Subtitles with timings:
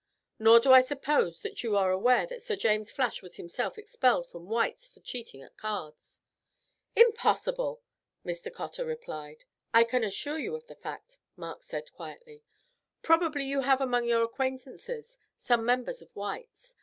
[0.39, 4.25] Nor do I suppose that you are aware that Sir James Flash was himself expelled
[4.27, 6.21] from White's for cheating at cards."
[6.95, 7.83] "Impossible!"
[8.25, 8.51] Mr.
[8.51, 9.43] Cotter replied.
[9.75, 12.41] "I can assure you of the fact," Mark said quietly.
[13.03, 16.73] "Probably you have among your acquaintances some members of White's.